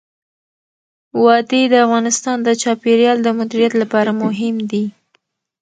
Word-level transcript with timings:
وادي 1.23 1.63
د 1.69 1.73
افغانستان 1.85 2.37
د 2.43 2.49
چاپیریال 2.61 3.17
د 3.23 3.27
مدیریت 3.39 3.73
لپاره 3.81 4.11
مهم 4.23 4.55
دي. 4.71 4.85